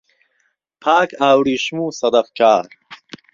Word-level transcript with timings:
پاک 0.81 1.09
ئاوریشم 1.21 1.77
و 1.83 1.91
سەدهفکار 1.99 2.65